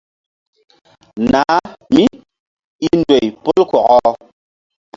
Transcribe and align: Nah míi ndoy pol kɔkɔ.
Nah 1.31 1.59
míi 1.93 2.89
ndoy 2.97 3.25
pol 3.43 3.61
kɔkɔ. 3.71 3.97